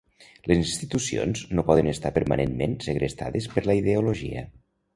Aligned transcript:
Les 0.51 0.61
institucions 0.61 1.43
no 1.59 1.65
poden 1.67 1.91
estar 1.93 2.13
permanentment 2.17 2.75
segrestades 2.89 3.51
per 3.55 3.67
la 3.69 3.79
ideologia 3.85 4.47